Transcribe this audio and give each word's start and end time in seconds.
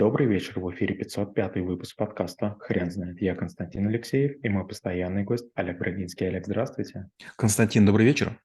Добрый 0.00 0.26
вечер, 0.26 0.58
в 0.58 0.70
эфире 0.70 0.94
505 0.94 1.56
выпуск 1.56 1.94
подкаста 1.94 2.56
«Хрен 2.60 2.90
знает». 2.90 3.20
Я 3.20 3.34
Константин 3.34 3.86
Алексеев 3.86 4.42
и 4.42 4.48
мой 4.48 4.66
постоянный 4.66 5.24
гость 5.24 5.50
Олег 5.54 5.78
Брагинский. 5.78 6.26
Олег, 6.26 6.46
здравствуйте. 6.46 7.10
Константин, 7.36 7.84
добрый 7.84 8.06
вечер. 8.06 8.40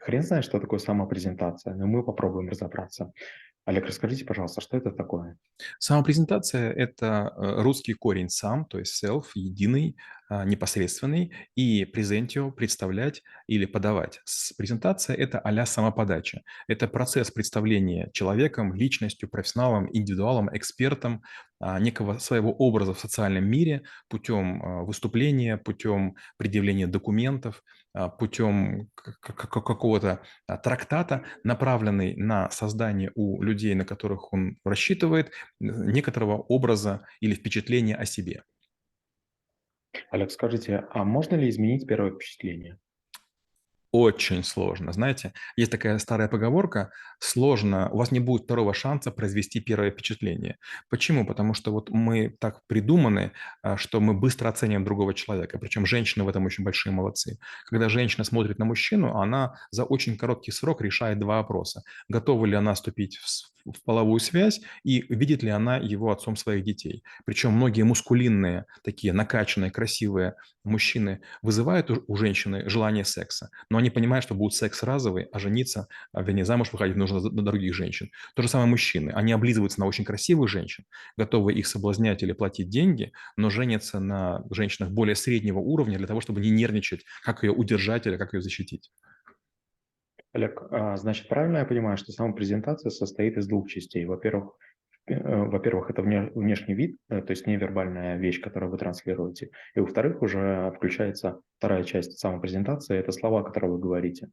Хрен 0.00 0.24
знает, 0.24 0.44
что 0.44 0.58
такое 0.58 0.80
самопрезентация, 0.80 1.76
но 1.76 1.86
мы 1.86 2.02
попробуем 2.02 2.48
разобраться. 2.48 3.12
Олег, 3.66 3.86
расскажите, 3.86 4.24
пожалуйста, 4.24 4.60
что 4.60 4.76
это 4.76 4.90
такое? 4.90 5.38
Самопрезентация– 5.78 6.72
это 6.72 7.32
э, 7.36 7.62
русский 7.62 7.92
корень 7.92 8.28
«сам», 8.28 8.64
то 8.64 8.80
есть 8.80 9.00
self, 9.04 9.26
единый, 9.36 9.96
непосредственный, 10.44 11.32
и 11.54 11.84
презентио– 11.84 12.50
представлять 12.50 13.22
или 13.46 13.66
подавать. 13.66 14.20
Презентация– 14.56 15.16
это 15.16 15.38
а 15.38 15.66
самоподача. 15.66 16.42
Это 16.68 16.88
процесс 16.88 17.30
представления 17.30 18.10
человеком, 18.12 18.74
личностью, 18.74 19.28
профессионалом, 19.28 19.88
индивидуалом, 19.92 20.48
экспертом 20.56 21.22
а, 21.62 21.78
некого 21.78 22.18
своего 22.18 22.52
образа 22.52 22.92
в 22.92 22.98
социальном 22.98 23.44
мире 23.44 23.82
путем 24.08 24.62
а, 24.62 24.82
выступления, 24.82 25.56
путем 25.56 26.16
предъявления 26.36 26.88
документов, 26.88 27.62
а, 27.94 28.08
путем 28.08 28.88
какого-то 28.94 30.22
трактата, 30.64 31.22
направленный 31.44 32.16
на 32.16 32.50
создание 32.50 33.12
у 33.14 33.40
людей, 33.42 33.74
на 33.74 33.84
которых 33.84 34.32
он 34.32 34.56
рассчитывает, 34.64 35.30
некоторого 35.60 36.38
образа 36.38 37.06
или 37.20 37.34
впечатления 37.34 37.94
о 37.94 38.06
себе. 38.06 38.42
Олег, 40.12 40.30
скажите, 40.30 40.84
а 40.90 41.04
можно 41.04 41.36
ли 41.36 41.48
изменить 41.48 41.86
первое 41.86 42.10
впечатление? 42.10 42.78
Очень 43.92 44.42
сложно. 44.42 44.92
Знаете, 44.92 45.34
есть 45.54 45.70
такая 45.70 45.98
старая 45.98 46.26
поговорка, 46.28 46.90
сложно, 47.18 47.90
у 47.90 47.98
вас 47.98 48.10
не 48.10 48.20
будет 48.20 48.44
второго 48.44 48.72
шанса 48.72 49.10
произвести 49.12 49.60
первое 49.60 49.90
впечатление. 49.90 50.56
Почему? 50.88 51.26
Потому 51.26 51.52
что 51.52 51.72
вот 51.72 51.90
мы 51.90 52.34
так 52.40 52.62
придуманы, 52.66 53.32
а, 53.62 53.76
что 53.76 54.00
мы 54.00 54.14
быстро 54.14 54.48
оцениваем 54.48 54.84
другого 54.84 55.12
человека, 55.12 55.58
причем 55.58 55.84
женщины 55.84 56.24
в 56.24 56.28
этом 56.28 56.46
очень 56.46 56.64
большие 56.64 56.92
молодцы. 56.92 57.38
Когда 57.66 57.90
женщина 57.90 58.24
смотрит 58.24 58.58
на 58.58 58.64
мужчину, 58.64 59.14
она 59.18 59.56
за 59.70 59.84
очень 59.84 60.16
короткий 60.16 60.52
срок 60.52 60.80
решает 60.80 61.18
два 61.18 61.36
вопроса. 61.36 61.82
Готова 62.08 62.46
ли 62.46 62.54
она 62.54 62.72
вступить 62.72 63.18
в 63.18 63.28
в 63.64 63.82
половую 63.84 64.20
связь 64.20 64.60
и 64.82 65.04
видит 65.08 65.42
ли 65.42 65.50
она 65.50 65.76
его 65.76 66.10
отцом 66.10 66.36
своих 66.36 66.64
детей. 66.64 67.04
Причем 67.24 67.52
многие 67.52 67.82
мускулинные, 67.82 68.66
такие 68.82 69.12
накачанные, 69.12 69.70
красивые 69.70 70.34
мужчины 70.64 71.20
вызывают 71.42 71.90
у 71.90 72.16
женщины 72.16 72.68
желание 72.68 73.04
секса, 73.04 73.50
но 73.68 73.78
они 73.82 73.90
понимают, 73.90 74.24
что 74.24 74.34
будет 74.34 74.54
секс 74.54 74.82
разовый, 74.82 75.24
а 75.32 75.38
жениться, 75.38 75.88
а, 76.12 76.22
вернее, 76.22 76.44
замуж 76.44 76.72
выходить 76.72 76.96
нужно 76.96 77.20
на 77.20 77.44
других 77.44 77.74
женщин. 77.74 78.10
То 78.34 78.42
же 78.42 78.48
самое 78.48 78.68
мужчины. 78.68 79.10
Они 79.10 79.32
облизываются 79.32 79.80
на 79.80 79.86
очень 79.86 80.04
красивых 80.04 80.48
женщин, 80.48 80.84
готовы 81.16 81.52
их 81.52 81.66
соблазнять 81.66 82.22
или 82.22 82.32
платить 82.32 82.68
деньги, 82.68 83.12
но 83.36 83.50
женятся 83.50 84.00
на 84.00 84.44
женщинах 84.50 84.90
более 84.90 85.16
среднего 85.16 85.58
уровня 85.58 85.98
для 85.98 86.06
того, 86.06 86.20
чтобы 86.20 86.40
не 86.40 86.50
нервничать, 86.50 87.04
как 87.22 87.42
ее 87.42 87.52
удержать 87.52 88.06
или 88.06 88.16
как 88.16 88.32
ее 88.32 88.40
защитить. 88.40 88.90
Олег, 90.32 90.62
а, 90.70 90.96
значит, 90.96 91.28
правильно 91.28 91.58
я 91.58 91.64
понимаю, 91.66 91.98
что 91.98 92.12
сама 92.12 92.32
презентация 92.32 92.90
состоит 92.90 93.36
из 93.36 93.46
двух 93.46 93.68
частей. 93.68 94.06
Во-первых, 94.06 94.54
во-первых, 95.06 95.90
это 95.90 96.02
внешний 96.02 96.74
вид, 96.74 96.96
э, 97.08 97.22
то 97.22 97.30
есть 97.32 97.46
невербальная 97.46 98.16
вещь, 98.16 98.40
которую 98.40 98.70
вы 98.70 98.78
транслируете. 98.78 99.50
И 99.74 99.80
во-вторых, 99.80 100.22
уже 100.22 100.72
включается 100.76 101.40
вторая 101.58 101.82
часть 101.84 102.18
самопрезентации, 102.18 102.96
это 102.98 103.12
слова, 103.12 103.42
которые 103.42 103.72
вы 103.72 103.78
говорите. 103.78 104.28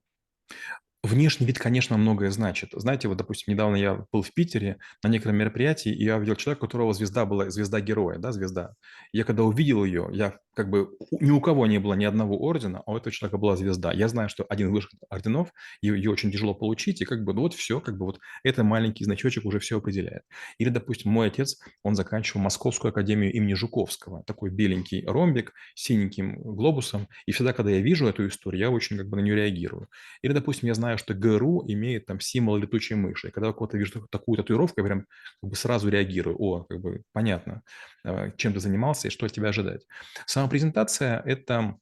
Внешний 1.02 1.48
вид, 1.48 1.58
конечно, 1.60 1.96
многое 1.98 2.30
значит. 2.30 2.72
Знаете, 2.74 3.08
вот, 3.08 3.16
допустим, 3.18 3.54
недавно 3.54 3.78
я 3.78 4.06
был 4.12 4.22
в 4.22 4.34
Питере 4.34 4.80
на 5.02 5.08
некотором 5.08 5.38
мероприятии, 5.38 5.94
и 5.94 6.04
я 6.04 6.18
увидел 6.18 6.36
человека, 6.36 6.66
у 6.66 6.68
которого 6.68 6.94
звезда 6.94 7.26
была, 7.26 7.50
звезда 7.50 7.80
героя, 7.80 8.18
да, 8.18 8.34
звезда. 8.34 8.74
Я 9.14 9.24
когда 9.24 9.44
увидел 9.44 9.86
ее, 9.86 10.10
я 10.12 10.40
как 10.54 10.70
бы 10.70 10.90
ни 11.22 11.32
у 11.32 11.40
кого 11.40 11.68
не 11.68 11.80
было 11.80 11.94
ни 11.94 12.04
одного 12.04 12.38
ордена, 12.38 12.84
а 12.86 12.92
у 12.92 12.98
этого 12.98 13.14
человека 13.14 13.38
была 13.38 13.56
звезда. 13.56 13.94
Я 13.94 14.10
знаю, 14.10 14.28
что 14.28 14.46
один 14.50 14.68
из 14.68 14.72
высших 14.74 14.92
орденов, 15.10 15.54
ее, 15.82 15.96
ее 15.96 16.12
очень 16.12 16.34
тяжело 16.34 16.54
получить, 16.54 17.00
и 17.02 17.06
как 17.06 17.24
бы 17.24 17.34
ну 17.34 17.42
вот 17.44 17.54
все, 17.54 17.80
как 17.80 17.98
бы 17.98 18.06
вот 18.06 18.20
это 18.44 18.66
маленький 18.66 19.06
значочек 19.06 19.46
уже 19.46 19.60
все 19.60 19.78
определяет. 19.78 20.24
Или, 20.58 20.68
допустим, 20.68 21.12
мой 21.12 21.28
отец, 21.28 21.60
он 21.82 21.96
заканчивал 21.96 22.42
Московскую 22.42 22.90
академию 22.90 23.32
имени 23.34 23.54
Жуковского, 23.54 24.24
такой 24.26 24.50
беленький 24.50 25.06
ромбик 25.06 25.54
с 25.76 25.84
синеньким 25.84 26.42
глобусом, 26.42 27.08
и 27.26 27.32
всегда, 27.32 27.54
когда 27.54 27.72
я 27.72 27.80
вижу 27.80 28.06
эту 28.08 28.28
историю, 28.28 28.60
я 28.60 28.70
очень 28.70 28.98
как 28.98 29.08
бы 29.08 29.16
на 29.18 29.22
нее 29.22 29.36
реагирую. 29.36 29.88
Или, 30.22 30.34
допустим, 30.34 30.68
я 30.68 30.74
знаю, 30.74 30.89
что 30.98 31.14
ГРУ 31.14 31.64
имеет 31.68 32.06
там 32.06 32.20
символ 32.20 32.58
летучей 32.58 32.96
мыши, 32.96 33.28
и 33.28 33.32
когда 33.32 33.54
кого-то 33.54 33.78
вижу 33.78 34.08
такую 34.10 34.38
татуировку, 34.38 34.82
я 34.82 34.86
прям 34.86 35.06
как 35.42 35.50
бы 35.50 35.56
сразу 35.56 35.90
реагирую, 35.90 36.36
о, 36.40 36.64
как 36.64 36.80
бы 36.82 37.04
понятно, 37.14 37.62
э, 38.04 38.32
чем 38.38 38.54
ты 38.54 38.60
занимался 38.60 39.08
и 39.08 39.12
что 39.12 39.26
от 39.26 39.32
тебя 39.32 39.50
ожидать. 39.50 39.86
Сам 40.26 40.50
презентация– 40.50 41.22
это 41.26 41.78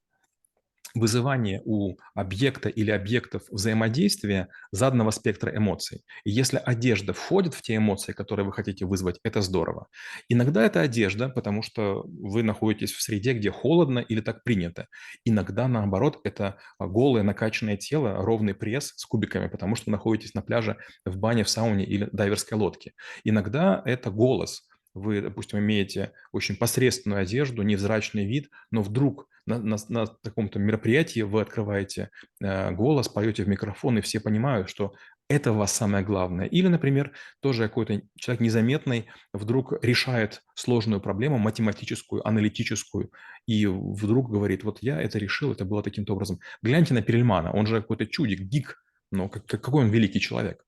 вызывание 0.93 1.61
у 1.65 1.97
объекта 2.15 2.69
или 2.69 2.91
объектов 2.91 3.43
взаимодействия 3.49 4.49
заданного 4.71 5.11
спектра 5.11 5.55
эмоций. 5.55 6.03
И 6.23 6.31
если 6.31 6.61
одежда 6.63 7.13
входит 7.13 7.53
в 7.53 7.61
те 7.61 7.77
эмоции, 7.77 8.13
которые 8.13 8.45
вы 8.45 8.53
хотите 8.53 8.85
вызвать, 8.85 9.19
это 9.23 9.41
здорово. 9.41 9.87
Иногда 10.29 10.65
это 10.65 10.81
одежда, 10.81 11.29
потому 11.29 11.61
что 11.61 12.03
вы 12.05 12.43
находитесь 12.43 12.91
в 12.91 13.01
среде, 13.01 13.33
где 13.33 13.51
холодно 13.51 13.99
или 13.99 14.21
так 14.21 14.43
принято. 14.43 14.87
Иногда, 15.25 15.67
наоборот, 15.67 16.19
это 16.23 16.57
голое 16.79 17.23
накачанное 17.23 17.77
тело, 17.77 18.15
ровный 18.23 18.53
пресс 18.53 18.93
с 18.95 19.05
кубиками, 19.05 19.47
потому 19.47 19.75
что 19.75 19.85
вы 19.87 19.91
находитесь 19.93 20.33
на 20.33 20.41
пляже, 20.41 20.77
в 21.05 21.17
бане, 21.17 21.43
в 21.43 21.49
сауне 21.49 21.85
или 21.85 22.09
дайверской 22.11 22.57
лодке. 22.57 22.93
Иногда 23.23 23.81
это 23.85 24.11
голос– 24.11 24.67
вы, 24.97 25.21
допустим, 25.21 25.59
имеете 25.59 26.11
очень 26.31 26.55
посредственную 26.55 27.21
одежду, 27.21 27.61
невзрачный 27.61 28.25
вид, 28.25 28.49
но 28.71 28.81
вдруг 28.81 29.27
на, 29.47 29.59
на, 29.59 29.77
на 29.89 30.05
таком-то 30.05 30.59
мероприятии 30.59 31.21
вы 31.21 31.41
открываете 31.41 32.11
э, 32.41 32.71
голос, 32.71 33.07
поете 33.07 33.43
в 33.43 33.47
микрофон, 33.47 33.97
и 33.97 34.01
все 34.01 34.19
понимают, 34.19 34.69
что 34.69 34.93
это 35.29 35.51
у 35.51 35.55
вас 35.55 35.71
самое 35.71 36.05
главное. 36.05 36.45
Или, 36.45 36.67
например, 36.67 37.13
тоже 37.39 37.63
какой-то 37.63 38.01
человек 38.17 38.41
незаметный 38.41 39.07
вдруг 39.33 39.73
решает 39.83 40.43
сложную 40.53 41.01
проблему, 41.01 41.37
математическую, 41.37 42.25
аналитическую, 42.27 43.11
и 43.45 43.65
вдруг 43.65 44.29
говорит, 44.29 44.63
вот 44.63 44.79
я 44.81 45.01
это 45.01 45.17
решил, 45.17 45.53
это 45.53 45.65
было 45.65 45.81
таким-то 45.81 46.13
образом. 46.13 46.39
Гляньте 46.61 46.93
на 46.93 47.01
Перельмана, 47.01 47.51
он 47.51 47.65
же 47.67 47.81
какой-то 47.81 48.05
чудик, 48.05 48.41
гик, 48.41 48.83
но 49.11 49.29
как, 49.29 49.45
какой 49.45 49.85
он 49.85 49.89
великий 49.89 50.19
человек. 50.19 50.63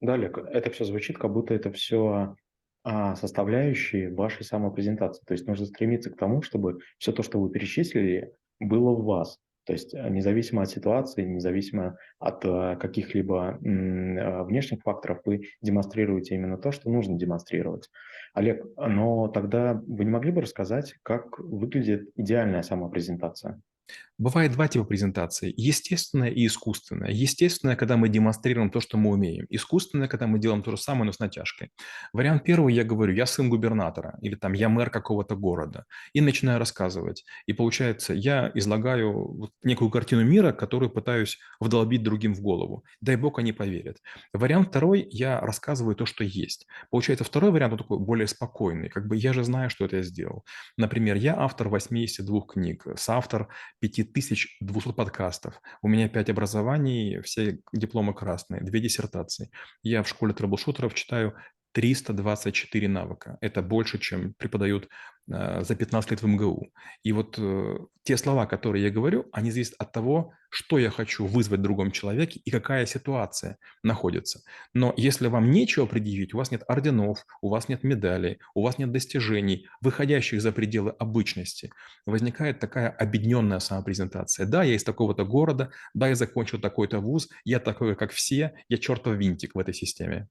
Далее, 0.00 0.32
это 0.50 0.70
все 0.70 0.84
звучит, 0.84 1.18
как 1.18 1.32
будто 1.32 1.54
это 1.54 1.70
все 1.70 2.34
составляющие 2.84 4.12
вашей 4.12 4.44
самопрезентации. 4.44 5.22
То 5.24 5.32
есть 5.32 5.46
нужно 5.46 5.66
стремиться 5.66 6.10
к 6.10 6.16
тому, 6.16 6.42
чтобы 6.42 6.78
все 6.98 7.12
то, 7.12 7.22
что 7.22 7.40
вы 7.40 7.50
перечислили, 7.50 8.32
было 8.58 8.90
в 8.90 9.04
вас. 9.04 9.38
То 9.64 9.72
есть 9.72 9.94
э, 9.94 10.08
независимо 10.08 10.62
от 10.62 10.70
ситуации, 10.70 11.24
независимо 11.24 11.96
от 12.18 12.44
э, 12.44 12.76
каких-либо 12.80 13.58
э, 13.62 14.42
внешних 14.44 14.82
факторов, 14.82 15.20
вы 15.24 15.42
демонстрируете 15.60 16.34
именно 16.34 16.58
то, 16.58 16.72
что 16.72 16.90
нужно 16.90 17.16
демонстрировать. 17.16 17.88
Олег, 18.34 18.64
но 18.76 19.28
тогда 19.28 19.80
вы 19.86 20.04
не 20.04 20.10
могли 20.10 20.32
бы 20.32 20.40
рассказать, 20.40 20.94
как 21.02 21.38
выглядит 21.38 22.10
идеальная 22.16 22.62
самопрезентация? 22.62 23.60
Бывает 24.22 24.52
два 24.52 24.68
типа 24.68 24.84
презентации. 24.84 25.52
Естественная 25.56 26.30
и 26.30 26.46
искусственная. 26.46 27.10
Естественная, 27.10 27.74
когда 27.74 27.96
мы 27.96 28.08
демонстрируем 28.08 28.70
то, 28.70 28.78
что 28.78 28.96
мы 28.96 29.10
умеем. 29.10 29.46
Искусственная, 29.50 30.06
когда 30.06 30.28
мы 30.28 30.38
делаем 30.38 30.62
то 30.62 30.70
же 30.70 30.76
самое, 30.76 31.06
но 31.06 31.12
с 31.12 31.18
натяжкой. 31.18 31.70
Вариант 32.12 32.44
первый, 32.44 32.72
я 32.72 32.84
говорю, 32.84 33.12
я 33.14 33.26
сын 33.26 33.50
губернатора, 33.50 34.16
или 34.22 34.36
там 34.36 34.52
я 34.52 34.68
мэр 34.68 34.90
какого-то 34.90 35.34
города, 35.34 35.86
и 36.12 36.20
начинаю 36.20 36.60
рассказывать. 36.60 37.24
И 37.46 37.52
получается, 37.52 38.14
я 38.14 38.52
излагаю 38.54 39.50
некую 39.64 39.90
картину 39.90 40.22
мира, 40.22 40.52
которую 40.52 40.90
пытаюсь 40.90 41.38
вдолбить 41.58 42.04
другим 42.04 42.32
в 42.34 42.42
голову. 42.42 42.84
Дай 43.00 43.16
бог 43.16 43.40
они 43.40 43.52
поверят. 43.52 43.96
Вариант 44.32 44.68
второй, 44.68 45.04
я 45.10 45.40
рассказываю 45.40 45.96
то, 45.96 46.06
что 46.06 46.22
есть. 46.22 46.68
Получается, 46.92 47.24
второй 47.24 47.50
вариант, 47.50 47.72
он 47.72 47.78
такой 47.78 47.98
более 47.98 48.28
спокойный. 48.28 48.88
Как 48.88 49.08
бы 49.08 49.16
я 49.16 49.32
же 49.32 49.42
знаю, 49.42 49.68
что 49.68 49.84
это 49.84 49.96
я 49.96 50.02
сделал. 50.02 50.44
Например, 50.76 51.16
я 51.16 51.34
автор 51.36 51.68
82 51.68 52.40
книг, 52.42 52.86
соавтор 52.94 53.48
5200 54.12 54.92
подкастов. 54.92 55.60
У 55.82 55.88
меня 55.88 56.08
5 56.08 56.30
образований, 56.30 57.20
все 57.22 57.58
дипломы 57.72 58.14
красные, 58.14 58.62
2 58.62 58.78
диссертации. 58.78 59.50
Я 59.82 60.02
в 60.02 60.08
школе 60.08 60.34
трэблшутеров 60.34 60.94
читаю 60.94 61.34
324 61.72 62.88
навыка. 62.88 63.38
Это 63.40 63.62
больше, 63.62 63.98
чем 63.98 64.34
преподают 64.34 64.88
э, 65.30 65.62
за 65.62 65.74
15 65.74 66.10
лет 66.10 66.22
в 66.22 66.26
МГУ. 66.26 66.72
И 67.02 67.12
вот 67.12 67.36
э, 67.38 67.78
те 68.02 68.16
слова, 68.16 68.46
которые 68.46 68.84
я 68.84 68.90
говорю, 68.90 69.26
они 69.32 69.50
зависят 69.50 69.74
от 69.78 69.92
того, 69.92 70.32
что 70.50 70.78
я 70.78 70.90
хочу 70.90 71.24
вызвать 71.24 71.60
в 71.60 71.62
другом 71.62 71.90
человеке 71.90 72.40
и 72.44 72.50
какая 72.50 72.84
ситуация 72.84 73.56
находится. 73.82 74.42
Но 74.74 74.92
если 74.98 75.28
вам 75.28 75.50
нечего 75.50 75.86
предъявить, 75.86 76.34
у 76.34 76.36
вас 76.36 76.50
нет 76.50 76.62
орденов, 76.68 77.24
у 77.40 77.48
вас 77.48 77.70
нет 77.70 77.82
медалей, 77.84 78.38
у 78.54 78.62
вас 78.62 78.78
нет 78.78 78.92
достижений, 78.92 79.66
выходящих 79.80 80.42
за 80.42 80.52
пределы 80.52 80.90
обычности, 80.98 81.70
возникает 82.04 82.60
такая 82.60 82.90
объединенная 82.90 83.60
самопрезентация. 83.60 84.44
Да, 84.44 84.62
я 84.62 84.74
из 84.74 84.84
такого-то 84.84 85.24
города, 85.24 85.70
да, 85.94 86.08
я 86.08 86.14
закончил 86.16 86.60
такой-то 86.60 87.00
вуз, 87.00 87.30
я 87.44 87.58
такой, 87.58 87.96
как 87.96 88.12
все, 88.12 88.52
я 88.68 88.76
чертов 88.76 89.16
винтик 89.16 89.54
в 89.54 89.58
этой 89.58 89.72
системе. 89.72 90.28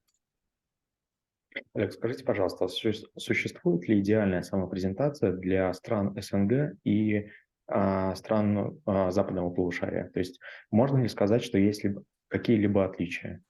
Олег, 1.74 1.92
скажите, 1.92 2.24
пожалуйста, 2.24 2.66
сущ- 2.66 3.04
существует 3.16 3.88
ли 3.88 4.00
идеальная 4.00 4.42
самопрезентация 4.42 5.32
для 5.32 5.72
стран 5.74 6.14
СНГ 6.20 6.76
и 6.84 7.28
а, 7.66 8.14
стран 8.14 8.80
а, 8.86 9.10
западного 9.10 9.50
полушария? 9.50 10.10
То 10.12 10.20
есть 10.20 10.40
можно 10.70 10.98
ли 10.98 11.08
сказать, 11.08 11.42
что 11.42 11.58
есть 11.58 11.84
либо- 11.84 12.04
какие-либо 12.28 12.84
отличия? 12.84 13.42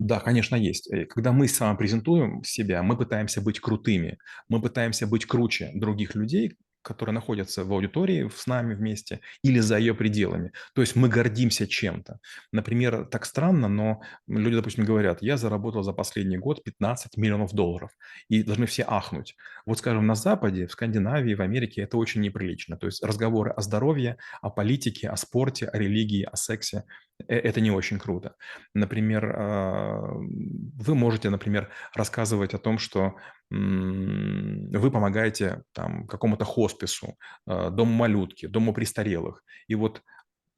Да, 0.00 0.18
конечно, 0.20 0.56
есть. 0.56 0.92
Э, 0.92 1.06
Когда 1.06 1.32
мы 1.32 1.46
самопрезентуем 1.46 2.42
себя, 2.42 2.82
мы 2.82 2.96
пытаемся 2.96 3.40
быть 3.40 3.60
крутыми, 3.60 4.18
мы 4.48 4.60
пытаемся 4.60 5.06
быть 5.06 5.24
круче 5.24 5.70
других 5.74 6.14
людей, 6.16 6.56
которые 6.84 7.14
находятся 7.14 7.64
в 7.64 7.72
аудитории 7.72 8.30
с 8.34 8.46
нами 8.46 8.74
вместе 8.74 9.20
или 9.42 9.58
за 9.60 9.78
ее 9.78 9.94
пределами. 9.94 10.52
То 10.74 10.82
есть 10.82 10.96
мы 10.96 11.08
гордимся 11.08 11.66
чем-то. 11.66 12.18
Например, 12.52 13.06
так 13.06 13.24
странно, 13.24 13.68
но 13.68 14.02
люди, 14.28 14.56
допустим, 14.56 14.84
говорят, 14.84 15.22
я 15.22 15.36
заработал 15.36 15.82
за 15.82 15.92
последний 15.92 16.38
год 16.38 16.62
15 16.62 17.16
миллионов 17.16 17.52
долларов, 17.52 17.90
и 18.28 18.42
должны 18.42 18.66
все 18.66 18.84
ахнуть. 18.86 19.34
Вот, 19.66 19.78
скажем, 19.78 20.06
на 20.06 20.14
Западе, 20.14 20.66
в 20.66 20.72
Скандинавии, 20.72 21.34
в 21.34 21.40
Америке 21.40 21.82
это 21.82 21.96
очень 21.96 22.20
неприлично. 22.20 22.76
То 22.76 22.86
есть 22.86 23.02
разговоры 23.02 23.50
о 23.50 23.60
здоровье, 23.62 24.16
о 24.42 24.50
политике, 24.50 25.08
о 25.08 25.16
спорте, 25.16 25.66
о 25.66 25.78
религии, 25.78 26.28
о 26.30 26.36
сексе 26.36 26.84
э,– 27.28 27.36
это 27.48 27.60
не 27.60 27.70
очень 27.70 27.98
круто. 27.98 28.34
Например, 28.74 29.34
а, 29.36 30.02
вы 30.12 30.94
можете, 30.94 31.30
например, 31.30 31.70
рассказывать 31.94 32.54
о 32.54 32.58
том, 32.58 32.78
что 32.78 33.16
вы 33.54 34.90
помогаете 34.90 35.62
там 35.72 36.06
какому-то 36.06 36.44
хоспису, 36.44 37.16
а, 37.46 37.70
дому 37.70 37.92
малютки, 37.92 38.46
дому 38.46 38.72
престарелых. 38.74 39.42
И 39.68 39.74
вот 39.74 40.02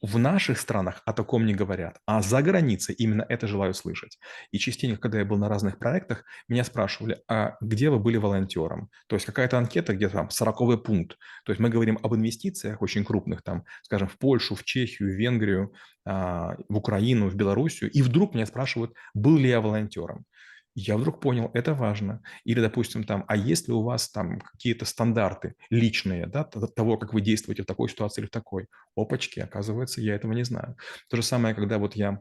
в 0.02 0.18
наших 0.18 0.58
странах 0.58 1.02
о 1.06 1.12
таком 1.12 1.46
не 1.46 1.54
говорят, 1.54 1.98
а 2.06 2.20
за 2.20 2.42
границей 2.42 2.94
именно 2.94 3.24
это 3.28 3.46
желают 3.46 3.76
слышать. 3.76 4.18
И 4.52 4.58
частенько, 4.58 5.00
когда 5.00 5.18
я 5.18 5.24
был 5.24 5.38
на 5.38 5.48
разных 5.48 5.78
проектах, 5.78 6.24
меня 6.48 6.64
спрашивали, 6.64 7.22
а 7.28 7.56
где 7.60 7.88
вы 7.88 7.98
были 7.98 8.18
волонтером? 8.18 8.90
То 9.06 9.16
есть 9.16 9.24
какая-то 9.26 9.56
анкета, 9.56 9.94
где 9.94 10.08
там 10.08 10.30
40 10.30 10.84
пункт. 10.84 11.16
То 11.44 11.52
есть 11.52 11.60
мы 11.60 11.70
говорим 11.70 11.98
об 12.02 12.14
инвестициях 12.14 12.82
очень 12.82 13.04
крупных, 13.04 13.42
там, 13.42 13.64
скажем, 13.82 14.08
в 14.08 14.18
Польшу, 14.18 14.54
в 14.54 14.64
Чехию, 14.64 15.08
в 15.08 15.16
Венгрию, 15.16 15.72
а, 16.04 16.56
в 16.68 16.76
Украину, 16.76 17.28
в 17.28 17.34
Белоруссию. 17.34 17.90
И 17.90 18.02
вдруг 18.02 18.34
меня 18.34 18.46
спрашивают, 18.46 18.92
был 19.14 19.38
ли 19.38 19.48
я 19.48 19.60
волонтером 19.60 20.26
я 20.76 20.98
вдруг 20.98 21.20
понял, 21.20 21.50
это 21.54 21.72
важно. 21.74 22.22
Или, 22.44 22.60
допустим, 22.60 23.04
там, 23.04 23.24
а 23.28 23.36
есть 23.36 23.66
ли 23.66 23.74
у 23.74 23.82
вас 23.82 24.10
там 24.10 24.40
какие-то 24.40 24.84
стандарты 24.84 25.54
личные, 25.70 26.26
да, 26.26 26.44
того, 26.44 26.98
как 26.98 27.14
вы 27.14 27.22
действуете 27.22 27.62
в 27.62 27.66
такой 27.66 27.88
ситуации 27.88 28.20
или 28.20 28.28
в 28.28 28.30
такой? 28.30 28.66
Опачки, 28.94 29.40
оказывается, 29.40 30.02
я 30.02 30.14
этого 30.14 30.32
не 30.32 30.44
знаю. 30.44 30.76
То 31.08 31.16
же 31.16 31.22
самое, 31.22 31.54
когда 31.54 31.78
вот 31.78 31.96
я 31.96 32.20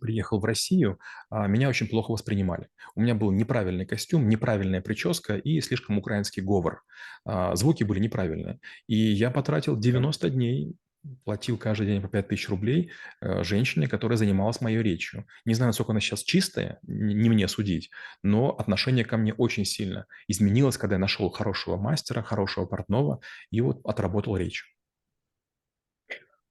приехал 0.00 0.40
в 0.40 0.44
Россию, 0.44 0.98
а, 1.30 1.46
меня 1.48 1.68
очень 1.68 1.88
плохо 1.88 2.12
воспринимали. 2.12 2.68
У 2.94 3.02
меня 3.02 3.14
был 3.14 3.30
неправильный 3.32 3.86
костюм, 3.86 4.28
неправильная 4.28 4.80
прическа 4.80 5.36
и 5.36 5.60
слишком 5.60 5.98
украинский 5.98 6.42
говор. 6.42 6.82
А, 7.24 7.54
звуки 7.56 7.84
были 7.84 7.98
неправильные. 7.98 8.60
И 8.86 8.96
я 8.96 9.30
потратил 9.30 9.76
90 9.76 10.30
дней 10.30 10.76
платил 11.24 11.56
каждый 11.56 11.86
день 11.86 12.02
по 12.02 12.08
5000 12.08 12.48
рублей 12.48 12.90
э, 13.20 13.42
женщине, 13.42 13.88
которая 13.88 14.16
занималась 14.16 14.60
моей 14.60 14.82
речью. 14.82 15.26
Не 15.44 15.54
знаю, 15.54 15.68
насколько 15.68 15.92
она 15.92 16.00
сейчас 16.00 16.22
чистая, 16.22 16.78
не 16.82 17.28
мне 17.28 17.48
судить, 17.48 17.90
но 18.22 18.50
отношение 18.50 19.04
ко 19.04 19.16
мне 19.16 19.32
очень 19.34 19.64
сильно 19.64 20.06
изменилось, 20.28 20.76
когда 20.76 20.96
я 20.96 21.00
нашел 21.00 21.30
хорошего 21.30 21.76
мастера, 21.76 22.22
хорошего 22.22 22.66
портного 22.66 23.20
и 23.50 23.60
вот 23.60 23.80
отработал 23.84 24.36
речь. 24.36 24.64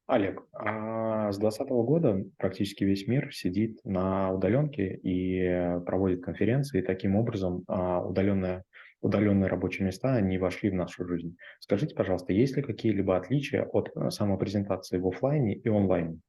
Олег, 0.09 0.41
а 0.53 1.31
с 1.31 1.37
2020 1.37 1.69
года 1.85 2.23
практически 2.39 2.83
весь 2.83 3.07
мир 3.07 3.31
сидит 3.31 3.79
на 3.83 4.31
удаленке 4.31 4.95
и 5.03 5.79
проводит 5.85 6.23
конференции, 6.23 6.79
и 6.79 6.85
таким 6.85 7.15
образом 7.15 7.63
а, 7.67 8.01
удаленная, 8.01 8.63
удаленные 9.01 9.49
рабочие 9.49 9.85
места 9.85 10.19
не 10.21 10.37
вошли 10.37 10.69
в 10.69 10.75
нашу 10.75 11.05
жизнь. 11.05 11.37
Скажите, 11.59 11.95
пожалуйста, 11.95 12.33
есть 12.33 12.55
ли 12.55 12.63
какие-либо 12.63 13.17
отличия 13.17 13.63
от 13.63 13.91
э, 13.95 14.09
самопрезентации 14.09 14.97
в 14.97 15.07
офлайне 15.07 15.55
и 15.55 15.69
онлайне? 15.69 16.19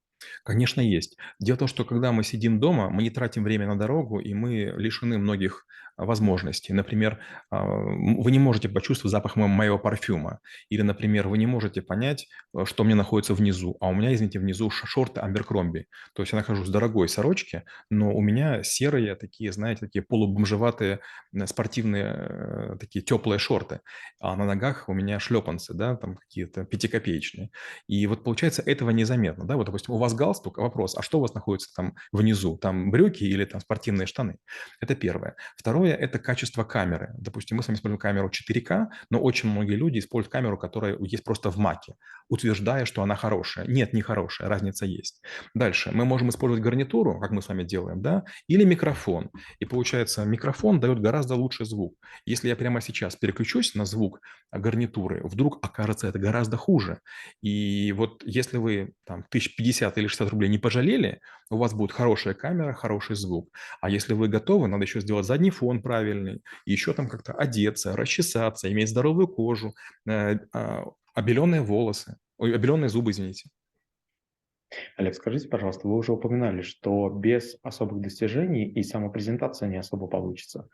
Конечно, 0.44 0.80
есть. 0.80 1.16
Дело 1.38 1.56
в 1.56 1.58
том, 1.60 1.68
что 1.68 1.84
когда 1.84 2.12
мы 2.12 2.24
сидим 2.24 2.60
дома, 2.60 2.90
мы 2.90 3.02
не 3.02 3.10
тратим 3.10 3.44
время 3.44 3.66
на 3.66 3.78
дорогу, 3.78 4.20
и 4.20 4.34
мы 4.34 4.72
лишены 4.76 5.18
многих 5.18 5.66
а, 6.00 6.04
возможностей. 6.04 6.72
Например, 6.72 7.18
а, 7.50 7.64
вы 7.64 8.30
не 8.30 8.38
можете 8.38 8.68
почувствовать 8.68 9.12
запах 9.12 9.36
моего 9.36 9.78
парфюма. 9.78 10.40
Или, 10.68 10.82
например, 10.82 11.28
вы 11.28 11.38
не 11.38 11.46
можете 11.46 11.82
понять, 11.82 12.28
э, 12.54 12.64
что 12.64 12.84
мне 12.84 12.94
находится 12.94 13.34
внизу. 13.34 13.76
А 13.80 13.88
у 13.88 13.94
меня, 13.94 14.14
извините, 14.14 14.38
внизу 14.38 14.70
шорты 14.70 15.20
Амберкромби. 15.20 15.86
То 16.14 16.22
есть 16.22 16.32
я 16.32 16.38
нахожусь 16.38 16.68
в 16.68 16.72
дорогой 16.72 17.08
сорочке, 17.08 17.64
но 17.90 18.14
у 18.14 18.20
меня 18.20 18.62
серые 18.62 19.14
такие, 19.14 19.52
знаете, 19.52 19.80
такие 19.86 20.02
полубомжеватые 20.02 21.00
спортивные 21.46 22.14
э, 22.16 22.76
такие 22.80 23.02
теплые 23.04 23.38
шорты. 23.38 23.80
А 24.18 24.36
на 24.36 24.46
ногах 24.46 24.88
у 24.88 24.94
меня 24.94 25.20
шлепанцы, 25.20 25.74
да, 25.74 25.96
там 25.96 26.16
какие-то 26.16 26.64
пятикопеечные. 26.64 27.50
И 27.88 28.06
вот 28.06 28.24
получается 28.24 28.62
этого 28.62 28.90
незаметно. 28.90 29.44
Да? 29.46 29.56
Вот, 29.56 29.66
допустим, 29.66 29.94
у 29.94 29.98
вас 29.98 30.09
галстук, 30.14 30.58
вопрос, 30.58 30.96
а 30.96 31.02
что 31.02 31.18
у 31.18 31.20
вас 31.22 31.34
находится 31.34 31.72
там 31.74 31.94
внизу? 32.12 32.56
Там 32.58 32.90
брюки 32.90 33.24
или 33.24 33.44
там 33.44 33.60
спортивные 33.60 34.06
штаны? 34.06 34.36
Это 34.80 34.94
первое. 34.94 35.36
Второе– 35.56 35.94
это 36.00 36.18
качество 36.18 36.64
камеры. 36.64 37.14
Допустим, 37.18 37.56
мы 37.56 37.62
с 37.62 37.68
вами 37.68 37.76
используем 37.76 37.98
камеру 37.98 38.30
4К, 38.30 38.86
но 39.10 39.20
очень 39.20 39.50
многие 39.50 39.76
люди 39.76 39.98
используют 39.98 40.32
камеру, 40.32 40.58
которая 40.58 40.96
есть 41.00 41.24
просто 41.24 41.50
в 41.50 41.58
маке, 41.58 41.94
утверждая, 42.28 42.84
что 42.84 43.02
она 43.02 43.16
хорошая. 43.16 43.66
Нет, 43.66 43.92
не 43.92 44.02
хорошая, 44.02 44.48
разница 44.48 44.86
есть. 44.86 45.22
Дальше. 45.54 45.90
Мы 45.92 46.04
можем 46.04 46.28
использовать 46.28 46.62
гарнитуру, 46.62 47.20
как 47.20 47.30
мы 47.30 47.42
с 47.42 47.48
вами 47.48 47.64
делаем, 47.64 48.00
да, 48.02 48.24
или 48.48 48.64
микрофон. 48.64 49.30
И 49.58 49.64
получается, 49.64 50.24
микрофон 50.24 50.80
дает 50.80 51.00
гораздо 51.00 51.34
лучший 51.34 51.66
звук. 51.66 51.94
Если 52.24 52.48
я 52.48 52.56
прямо 52.56 52.80
сейчас 52.80 53.16
переключусь 53.16 53.74
на 53.74 53.84
звук 53.84 54.20
гарнитуры, 54.52 55.20
вдруг 55.24 55.64
окажется 55.64 56.08
это 56.08 56.18
гораздо 56.18 56.56
хуже. 56.56 57.00
И 57.42 57.92
вот 57.92 58.22
если 58.24 58.58
вы 58.58 58.92
там 59.04 59.20
1050 59.28 59.98
или 60.00 60.08
60 60.08 60.30
рублей 60.30 60.48
не 60.48 60.58
пожалели, 60.58 61.20
у 61.50 61.56
вас 61.56 61.74
будет 61.74 61.92
хорошая 61.92 62.34
камера, 62.34 62.72
хороший 62.72 63.16
звук. 63.16 63.50
А 63.80 63.90
если 63.90 64.14
вы 64.14 64.28
готовы, 64.28 64.68
надо 64.68 64.84
еще 64.84 65.00
сделать 65.00 65.26
задний 65.26 65.50
фон 65.50 65.82
правильный, 65.82 66.42
еще 66.64 66.92
там 66.92 67.08
как-то 67.08 67.32
одеться, 67.32 67.96
расчесаться, 67.96 68.70
иметь 68.72 68.88
здоровую 68.88 69.28
кожу, 69.28 69.74
э, 70.06 70.38
а, 70.52 70.84
обеленные 71.14 71.62
волосы, 71.62 72.16
ой, 72.38 72.54
обеленные 72.54 72.88
зубы, 72.88 73.10
извините. 73.10 73.50
Олег, 74.96 75.14
скажите, 75.14 75.48
пожалуйста, 75.48 75.88
вы 75.88 75.96
уже 75.96 76.12
упоминали, 76.12 76.62
что 76.62 77.08
без 77.08 77.56
особых 77.62 78.00
достижений 78.00 78.68
и 78.68 78.82
самопрезентация 78.82 79.68
не 79.68 79.76
особо 79.76 80.06
получится. 80.06 80.68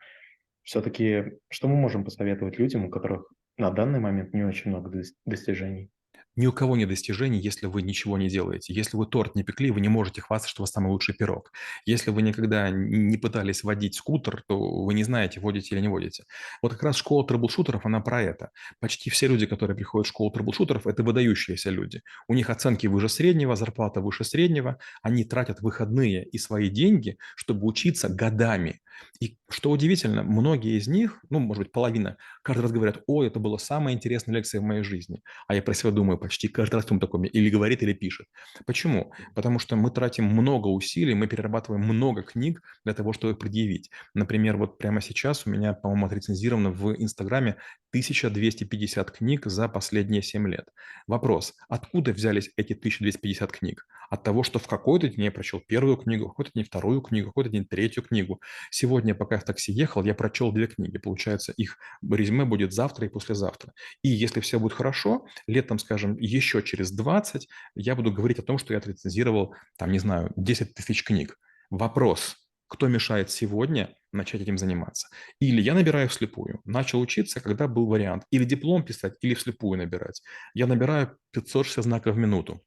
Все-таки 0.63 1.39
что 1.49 1.67
мы 1.67 1.75
можем 1.75 2.03
посоветовать 2.03 2.59
людям, 2.59 2.85
у 2.85 2.89
которых 2.89 3.31
на 3.57 3.71
данный 3.71 3.99
момент 3.99 4.33
не 4.33 4.43
очень 4.43 4.69
много 4.69 4.91
достижений? 5.25 5.89
Ни 6.37 6.45
у 6.45 6.53
кого 6.53 6.77
нет 6.77 6.87
достижений, 6.87 7.39
если 7.39 7.65
вы 7.65 7.81
ничего 7.81 8.17
не 8.17 8.29
делаете. 8.29 8.73
Если 8.73 8.95
вы 8.95 9.07
торт 9.07 9.35
не 9.35 9.43
пекли, 9.43 9.71
вы 9.71 9.81
не 9.81 9.89
можете 9.89 10.21
хвастаться, 10.21 10.51
что 10.51 10.61
у 10.61 10.63
вас 10.63 10.71
самый 10.71 10.89
лучший 10.89 11.15
пирог. 11.15 11.51
Если 11.85 12.11
вы 12.11 12.21
никогда 12.21 12.69
не 12.69 13.17
пытались 13.17 13.63
водить 13.63 13.95
скутер, 13.95 14.43
то 14.47 14.57
вы 14.85 14.93
не 14.93 15.03
знаете, 15.03 15.39
водите 15.39 15.75
или 15.75 15.81
не 15.81 15.87
водите. 15.89 16.25
Вот 16.61 16.73
как 16.73 16.83
раз 16.83 16.95
школа 16.95 17.25
трэблшутеров, 17.27 17.85
она 17.87 18.01
про 18.01 18.21
это. 18.21 18.51
Почти 18.79 19.09
все 19.09 19.27
люди, 19.27 19.47
которые 19.47 19.75
приходят 19.75 20.05
в 20.05 20.09
школу 20.09 20.31
трэблшутеров, 20.31 20.85
это 20.85 21.01
выдающиеся 21.03 21.71
люди. 21.71 22.01
У 22.27 22.35
них 22.35 22.49
оценки 22.51 22.87
выше 22.87 23.09
среднего, 23.09 23.55
зарплата 23.55 23.99
выше 23.99 24.23
среднего. 24.23 24.77
Они 25.01 25.23
тратят 25.25 25.61
выходные 25.61 26.23
и 26.23 26.37
свои 26.37 26.69
деньги, 26.69 27.17
чтобы 27.35 27.65
учиться 27.65 28.09
годами. 28.09 28.79
И 29.19 29.37
что 29.49 29.71
удивительно, 29.71 30.23
многие 30.23 30.77
из 30.77 30.87
них, 30.87 31.19
ну, 31.29 31.39
может 31.39 31.63
быть, 31.63 31.71
половина, 31.71 32.17
каждый 32.41 32.61
раз 32.61 32.71
говорят, 32.71 33.03
ой, 33.07 33.27
это 33.27 33.39
была 33.39 33.57
самая 33.57 33.93
интересная 33.93 34.35
лекция 34.35 34.61
в 34.61 34.63
моей 34.63 34.83
жизни. 34.83 35.21
А 35.47 35.55
я 35.55 35.61
про 35.61 35.73
себя 35.73 35.91
думаю, 35.91 36.17
почти 36.17 36.47
каждый 36.47 36.75
раз 36.75 36.85
он 36.91 36.99
такой 36.99 37.27
или 37.27 37.49
говорит, 37.49 37.83
или 37.83 37.93
пишет. 37.93 38.27
Почему? 38.65 39.11
Потому 39.35 39.59
что 39.59 39.75
мы 39.75 39.91
тратим 39.91 40.25
много 40.25 40.67
усилий, 40.67 41.13
мы 41.13 41.27
перерабатываем 41.27 41.83
много 41.83 42.23
книг 42.23 42.61
для 42.83 42.93
того, 42.93 43.13
чтобы 43.13 43.33
их 43.33 43.39
предъявить. 43.39 43.89
Например, 44.13 44.57
вот 44.57 44.77
прямо 44.77 45.01
сейчас 45.01 45.45
у 45.45 45.49
меня, 45.49 45.73
по-моему, 45.73 46.05
отрецензировано 46.05 46.71
в 46.71 46.93
Инстаграме 46.95 47.57
1250 47.89 49.11
книг 49.11 49.45
за 49.45 49.67
последние 49.67 50.21
7 50.21 50.47
лет. 50.47 50.67
Вопрос, 51.07 51.53
откуда 51.69 52.11
взялись 52.11 52.51
эти 52.57 52.73
1250 52.73 53.51
книг? 53.51 53.87
От 54.09 54.23
того, 54.23 54.43
что 54.43 54.57
в 54.59 54.67
какой-то 54.67 55.09
день 55.09 55.25
я 55.25 55.31
прочел 55.31 55.59
первую 55.59 55.97
книгу, 55.97 56.25
в 56.25 56.29
какой-то 56.29 56.51
день 56.53 56.63
вторую 56.63 57.01
книгу, 57.01 57.27
в 57.27 57.31
какой-то 57.31 57.49
день 57.49 57.65
третью 57.65 58.03
книгу. 58.03 58.41
Сегодня, 58.71 58.86
пока 59.13 59.35
я 59.35 59.41
в 59.41 59.43
такси 59.43 59.71
ехал, 59.71 60.03
я 60.03 60.13
прочел 60.13 60.51
две 60.51 60.67
книги. 60.67 60.97
Получается, 60.97 61.53
их 61.53 61.77
резюме 62.09 62.45
будет 62.45 62.73
завтра 62.73 63.05
и 63.05 63.09
послезавтра. 63.09 63.73
И 64.01 64.09
если 64.09 64.39
все 64.39 64.59
будет 64.59 64.73
хорошо, 64.73 65.25
летом, 65.47 65.79
скажем, 65.79 66.17
еще 66.17 66.61
через 66.63 66.91
20 66.91 67.47
я 67.75 67.95
буду 67.95 68.11
говорить 68.11 68.39
о 68.39 68.43
том, 68.43 68.57
что 68.57 68.73
я 68.73 68.79
отрецензировал, 68.79 69.53
там, 69.77 69.91
не 69.91 69.99
знаю, 69.99 70.31
10 70.35 70.73
тысяч 70.73 71.03
книг. 71.03 71.37
Вопрос, 71.69 72.37
кто 72.67 72.87
мешает 72.87 73.29
сегодня 73.29 73.95
начать 74.11 74.41
этим 74.41 74.57
заниматься. 74.57 75.07
Или 75.39 75.61
я 75.61 75.73
набираю 75.73 76.09
вслепую. 76.09 76.61
Начал 76.65 76.99
учиться, 76.99 77.39
когда 77.39 77.67
был 77.67 77.87
вариант. 77.87 78.23
Или 78.31 78.43
диплом 78.43 78.83
писать, 78.83 79.13
или 79.21 79.33
вслепую 79.33 79.77
набирать. 79.77 80.21
Я 80.53 80.67
набираю 80.67 81.17
560 81.31 81.83
знаков 81.83 82.15
в 82.15 82.17
минуту. 82.17 82.61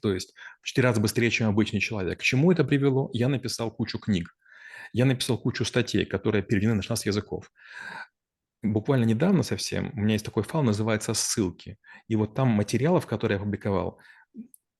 То 0.00 0.12
есть 0.12 0.34
в 0.62 0.66
4 0.66 0.88
раза 0.88 1.00
быстрее, 1.00 1.30
чем 1.30 1.48
обычный 1.48 1.80
человек. 1.80 2.20
К 2.20 2.22
чему 2.22 2.52
это 2.52 2.64
привело? 2.64 3.10
Я 3.12 3.28
написал 3.28 3.70
кучу 3.70 3.98
книг. 3.98 4.34
Я 4.94 5.04
написал 5.06 5.36
кучу 5.36 5.64
статей, 5.64 6.06
которые 6.06 6.44
переведены 6.44 6.74
на 6.74 6.82
16 6.82 7.06
языков. 7.06 7.50
Буквально 8.62 9.04
недавно 9.04 9.42
совсем 9.42 9.90
у 9.92 10.00
меня 10.00 10.14
есть 10.14 10.24
такой 10.24 10.44
файл, 10.44 10.62
называется 10.62 11.14
«Ссылки». 11.14 11.78
И 12.06 12.14
вот 12.14 12.34
там 12.34 12.48
материалов, 12.48 13.04
которые 13.04 13.36
я 13.36 13.44
публиковал, 13.44 14.00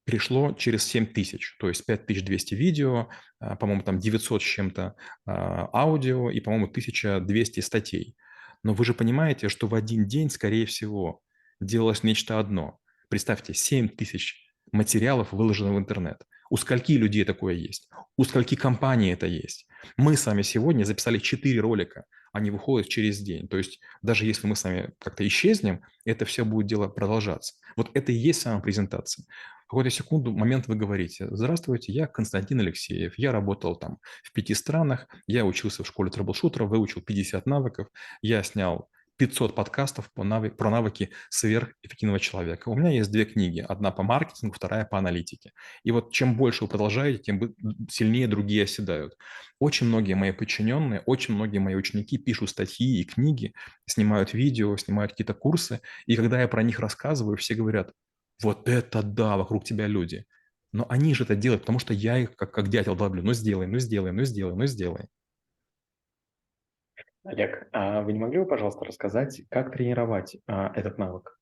пришло 0.05 0.53
через 0.53 0.85
7 0.85 1.07
тысяч, 1.07 1.57
то 1.59 1.69
есть 1.69 1.85
5200 1.85 2.55
видео, 2.55 3.09
а, 3.41 3.57
по-моему, 3.57 3.83
там 3.83 3.99
900 3.99 4.41
с 4.41 4.45
чем-то 4.45 4.95
а, 5.27 5.69
аудио 5.73 6.31
и, 6.31 6.41
по-моему, 6.41 6.67
1200 6.67 7.61
статей. 7.61 8.17
Но 8.63 8.73
вы 8.73 8.85
же 8.85 8.95
понимаете, 8.95 9.49
что 9.49 9.67
в 9.67 9.75
один 9.75 10.07
день, 10.07 10.31
скорее 10.31 10.65
всего, 10.67 11.21
делалось 11.61 12.05
нечто 12.05 12.39
одно. 12.39 12.79
Представьте, 13.09 13.53
7 13.53 13.89
тысяч 13.89 14.47
материалов 14.71 15.33
выложено 15.33 15.75
в 15.75 15.79
интернет. 15.79 16.23
У 16.51 16.57
скольки 16.57 16.97
людей 16.97 17.25
такое 17.25 17.55
есть? 17.55 17.89
У 18.17 18.25
скольки 18.25 18.55
компаний 18.55 19.11
это 19.11 19.27
есть? 19.27 19.67
Мы 19.97 20.17
с 20.17 20.27
вами 20.27 20.43
сегодня 20.43 20.85
записали 20.85 21.19
4 21.19 21.61
ролика, 21.61 22.05
они 22.33 22.51
выходят 22.51 22.89
через 22.89 23.21
день. 23.21 23.49
То 23.49 23.57
есть 23.57 23.81
даже 24.03 24.27
если 24.27 24.47
мы 24.47 24.57
с 24.57 24.65
вами 24.65 24.93
как-то 24.99 25.27
исчезнем, 25.27 25.83
это 26.05 26.25
все 26.25 26.45
будет 26.45 26.67
дело 26.67 26.89
продолжаться. 26.89 27.55
Вот 27.77 27.91
это 27.95 28.13
и 28.13 28.17
есть 28.17 28.41
сама 28.41 28.61
презентация 28.61 29.27
какую-то 29.75 29.91
секунду, 29.91 30.33
момент 30.33 30.69
вы 30.69 30.77
говорите, 30.77 31.27
здравствуйте, 31.31 31.93
я 31.93 32.07
Константин 32.07 32.61
Алексеев, 32.61 33.19
я 33.19 33.33
работал 33.33 33.75
там 33.77 33.99
в 34.23 34.33
пяти 34.33 34.55
странах, 34.55 35.09
я 35.27 35.45
учился 35.45 35.83
в 35.83 35.87
школе 35.87 36.11
трэблшутера, 36.11 36.65
выучил 36.65 37.01
50 37.01 37.47
навыков, 37.47 37.89
я 38.23 38.43
снял 38.43 38.89
500 39.17 39.55
подкастов 39.55 40.13
по 40.13 40.25
навык, 40.25 40.57
про 40.57 40.71
навыки 40.71 41.11
сверхэффективного 41.31 42.19
человека. 42.21 42.69
У 42.69 42.77
меня 42.77 42.91
есть 42.91 43.11
две 43.13 43.25
книги. 43.25 43.61
Одна 43.61 43.91
по 43.91 44.03
маркетингу, 44.03 44.55
вторая 44.55 44.85
по 44.85 44.99
аналитике. 44.99 45.53
И 45.85 45.91
вот 45.91 46.13
чем 46.13 46.37
больше 46.37 46.65
вы 46.65 46.69
продолжаете, 46.69 47.23
тем 47.23 47.55
сильнее 47.91 48.29
другие 48.29 48.65
оседают. 48.65 49.17
Очень 49.61 49.87
многие 49.87 50.15
мои 50.15 50.33
подчиненные, 50.33 51.01
очень 51.07 51.35
многие 51.35 51.59
мои 51.59 51.75
ученики 51.75 52.19
пишут 52.19 52.51
статьи 52.51 53.01
и 53.01 53.05
книги, 53.05 53.55
снимают 53.87 54.35
видео, 54.35 54.77
снимают 54.77 55.13
какие-то 55.13 55.35
курсы. 55.35 55.81
И 56.07 56.17
когда 56.17 56.41
я 56.41 56.49
про 56.49 56.63
них 56.63 56.81
рассказываю, 56.81 57.37
все 57.37 57.55
говорят, 57.55 57.93
вот 58.43 58.69
это 58.69 59.03
да, 59.03 59.37
вокруг 59.37 59.65
тебя 59.65 59.87
люди. 59.87 60.25
Но 60.73 60.87
они 60.89 61.15
же 61.15 61.23
это 61.23 61.37
делают, 61.37 61.63
потому 61.63 61.79
что 61.79 61.95
я 61.95 62.19
их 62.19 62.35
как, 62.35 62.53
как 62.53 62.69
дятел 62.69 62.97
долблю. 62.97 63.23
Ну 63.23 63.33
сделай, 63.33 63.69
ну 63.69 63.79
сделай, 63.79 64.11
ну 64.13 64.25
сделай, 64.25 64.57
ну 64.57 64.67
сделай. 64.67 65.07
Олег, 67.25 67.69
а 67.73 68.03
вы 68.03 68.13
не 68.13 68.19
могли 68.19 68.39
бы, 68.39 68.47
пожалуйста, 68.47 68.85
рассказать, 68.85 69.43
как 69.51 69.73
тренировать 69.73 70.37
а, 70.47 70.73
этот 70.75 70.99
навык? 70.99 71.39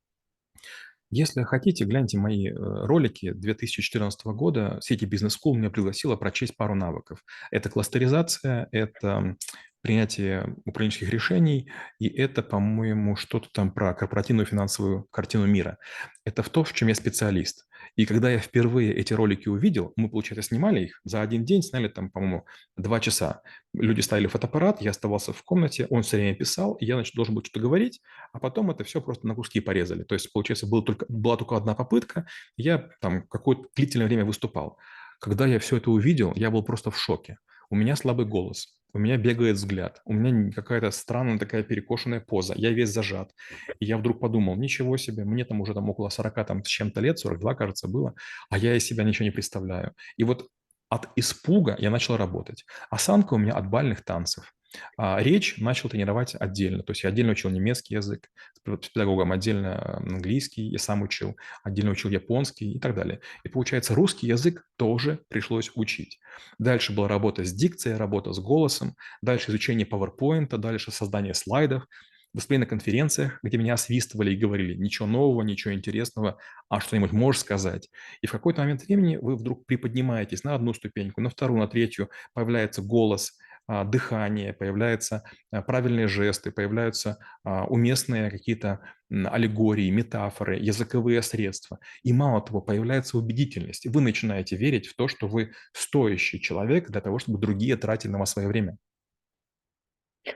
Если 1.10 1.42
хотите, 1.42 1.84
гляньте 1.84 2.16
мои 2.16 2.48
э, 2.48 2.54
ролики 2.54 3.32
2014 3.32 4.24
года. 4.26 4.78
Сети 4.80 5.04
Business 5.04 5.34
School 5.36 5.56
меня 5.56 5.68
пригласила 5.68 6.16
прочесть 6.16 6.56
пару 6.56 6.74
навыков. 6.74 7.22
Это 7.50 7.68
кластеризация, 7.68 8.68
это 8.72 9.36
принятие 9.82 10.56
управленческих 10.64 11.10
решений, 11.10 11.70
и 11.98 12.08
это, 12.08 12.42
по-моему, 12.42 13.16
что-то 13.16 13.50
там 13.52 13.72
про 13.72 13.92
корпоративную 13.92 14.46
финансовую 14.46 15.04
картину 15.10 15.46
мира. 15.46 15.76
Это 16.24 16.42
в 16.42 16.48
то, 16.48 16.64
в 16.64 16.72
чем 16.72 16.88
я 16.88 16.94
специалист. 16.94 17.66
И 17.96 18.06
когда 18.06 18.30
я 18.30 18.38
впервые 18.38 18.94
эти 18.94 19.12
ролики 19.12 19.48
увидел, 19.48 19.92
мы, 19.96 20.08
получается, 20.08 20.48
снимали 20.48 20.84
их 20.84 21.00
за 21.04 21.20
один 21.20 21.44
день, 21.44 21.62
сняли 21.62 21.88
там, 21.88 22.10
по-моему, 22.10 22.46
два 22.76 23.00
часа. 23.00 23.42
Люди 23.74 24.00
ставили 24.00 24.28
фотоаппарат, 24.28 24.80
я 24.80 24.90
оставался 24.90 25.32
в 25.32 25.42
комнате, 25.42 25.86
он 25.90 26.02
все 26.02 26.16
время 26.16 26.34
писал, 26.34 26.74
и 26.74 26.86
я, 26.86 26.94
значит, 26.94 27.14
должен 27.14 27.34
был 27.34 27.42
что-то 27.42 27.60
говорить, 27.60 28.00
а 28.32 28.38
потом 28.38 28.70
это 28.70 28.84
все 28.84 29.00
просто 29.02 29.26
на 29.26 29.34
куски 29.34 29.60
порезали. 29.60 30.04
То 30.04 30.14
есть, 30.14 30.32
получается, 30.32 30.66
была 30.66 30.82
только, 30.82 31.04
была 31.08 31.36
только 31.36 31.56
одна 31.56 31.74
попытка, 31.74 32.26
я 32.56 32.88
там 33.00 33.26
какое-то 33.28 33.64
длительное 33.76 34.06
время 34.06 34.24
выступал. 34.24 34.78
Когда 35.20 35.46
я 35.46 35.58
все 35.58 35.76
это 35.76 35.90
увидел, 35.90 36.32
я 36.34 36.50
был 36.50 36.62
просто 36.62 36.90
в 36.90 36.98
шоке. 36.98 37.38
У 37.70 37.76
меня 37.76 37.94
слабый 37.96 38.26
голос, 38.26 38.76
у 38.94 38.98
меня 38.98 39.16
бегает 39.16 39.56
взгляд, 39.56 40.00
у 40.04 40.12
меня 40.12 40.52
какая-то 40.52 40.90
странная 40.90 41.38
такая 41.38 41.62
перекошенная 41.62 42.20
поза, 42.20 42.54
я 42.56 42.70
весь 42.70 42.90
зажат. 42.90 43.32
И 43.80 43.86
я 43.86 43.96
вдруг 43.96 44.20
подумал, 44.20 44.56
ничего 44.56 44.96
себе, 44.96 45.24
мне 45.24 45.44
там 45.44 45.60
уже 45.60 45.74
там 45.74 45.88
около 45.88 46.08
40 46.08 46.46
там, 46.46 46.64
с 46.64 46.68
чем-то 46.68 47.00
лет, 47.00 47.18
42, 47.18 47.54
кажется, 47.54 47.88
было, 47.88 48.14
а 48.50 48.58
я 48.58 48.76
из 48.76 48.84
себя 48.84 49.04
ничего 49.04 49.24
не 49.24 49.30
представляю. 49.30 49.94
И 50.16 50.24
вот 50.24 50.48
от 50.88 51.08
испуга 51.16 51.74
я 51.78 51.90
начал 51.90 52.16
работать. 52.16 52.66
Осанка 52.90 53.34
у 53.34 53.38
меня 53.38 53.54
от 53.54 53.68
бальных 53.70 54.04
танцев. 54.04 54.52
А 54.96 55.22
речь 55.22 55.58
начал 55.58 55.88
тренировать 55.88 56.34
отдельно. 56.38 56.82
То 56.82 56.92
есть 56.92 57.02
я 57.02 57.10
отдельно 57.10 57.32
учил 57.32 57.50
немецкий 57.50 57.94
язык, 57.94 58.28
с 58.64 58.88
педагогом 58.88 59.32
отдельно 59.32 59.98
английский, 59.98 60.62
я 60.62 60.78
сам 60.78 61.02
учил, 61.02 61.36
отдельно 61.62 61.90
учил 61.90 62.10
японский 62.10 62.72
и 62.72 62.78
так 62.78 62.94
далее. 62.94 63.20
И 63.44 63.48
получается, 63.48 63.94
русский 63.94 64.26
язык 64.26 64.64
тоже 64.76 65.20
пришлось 65.28 65.70
учить. 65.74 66.18
Дальше 66.58 66.92
была 66.92 67.08
работа 67.08 67.44
с 67.44 67.52
дикцией, 67.52 67.96
работа 67.96 68.32
с 68.32 68.38
голосом, 68.38 68.96
дальше 69.20 69.50
изучение 69.50 69.86
PowerPoint, 69.86 70.56
дальше 70.56 70.90
создание 70.90 71.34
слайдов, 71.34 71.86
выступления 72.32 72.64
на 72.64 72.70
конференциях, 72.70 73.40
где 73.42 73.58
меня 73.58 73.74
освистывали 73.74 74.32
и 74.32 74.36
говорили, 74.36 74.74
ничего 74.74 75.06
нового, 75.06 75.42
ничего 75.42 75.74
интересного, 75.74 76.38
а 76.68 76.80
что-нибудь 76.80 77.12
можешь 77.12 77.42
сказать. 77.42 77.90
И 78.22 78.26
в 78.26 78.32
какой-то 78.32 78.62
момент 78.62 78.84
времени 78.84 79.18
вы 79.20 79.36
вдруг 79.36 79.66
приподнимаетесь 79.66 80.42
на 80.44 80.54
одну 80.54 80.72
ступеньку, 80.72 81.20
на 81.20 81.28
вторую, 81.28 81.60
на 81.60 81.68
третью, 81.68 82.10
появляется 82.32 82.80
голос– 82.82 83.38
дыхание, 83.68 84.52
появляются 84.52 85.22
а, 85.50 85.62
правильные 85.62 86.08
жесты, 86.08 86.50
появляются 86.50 87.18
а, 87.44 87.64
уместные 87.66 88.30
какие-то 88.30 88.80
аллегории, 89.10 89.90
метафоры, 89.90 90.56
языковые 90.56 91.22
средства. 91.22 91.78
И 92.02 92.12
мало 92.12 92.40
того, 92.42 92.60
появляется 92.60 93.18
убедительность. 93.18 93.86
Вы 93.86 94.00
начинаете 94.00 94.56
верить 94.56 94.86
в 94.86 94.96
то, 94.96 95.06
что 95.08 95.28
вы 95.28 95.52
стоящий 95.72 96.40
человек 96.40 96.90
для 96.90 97.00
того, 97.00 97.18
чтобы 97.18 97.38
другие 97.38 97.76
тратили 97.76 98.10
на 98.10 98.18
вас 98.18 98.32
свое 98.32 98.48
время. 98.48 98.78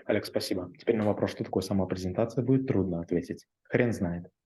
Олег, 0.04 0.26
спасибо. 0.26 0.72
Теперь 0.78 0.96
на 0.96 1.04
вопрос, 1.04 1.30
что 1.30 1.44
такое 1.44 1.62
самопрезентация, 1.62 2.44
будет 2.44 2.66
трудно 2.66 3.00
ответить. 3.00 3.46
Хрен 3.64 3.92
знает. 3.92 4.26